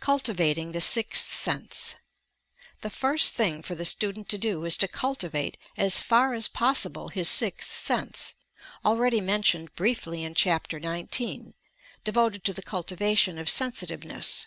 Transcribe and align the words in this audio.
CULTIVATING 0.00 0.72
THE 0.72 0.80
"SIXTH 0.80 1.30
SENSE" 1.30 1.96
The 2.80 2.88
first 2.88 3.34
thing 3.34 3.60
for 3.60 3.74
the 3.74 3.84
student 3.84 4.30
to 4.30 4.38
do 4.38 4.64
is 4.64 4.78
to 4.78 4.88
cultivate 4.88 5.58
as 5.76 6.00
far 6.00 6.32
as 6.32 6.48
possible 6.48 7.08
his 7.08 7.28
"Sixth 7.28 7.70
Sense," 7.70 8.34
already 8.82 9.20
mentioned 9.20 9.74
briefly 9.74 10.24
in 10.24 10.32
Chapter 10.34 10.80
SIX 10.82 11.18
(devoted 12.02 12.44
to 12.44 12.54
the 12.54 12.62
Cultivation 12.62 13.36
of 13.36 13.42
ADVANCED 13.42 13.54
STUDIES 13.54 13.74
Sensitiveness). 13.76 14.46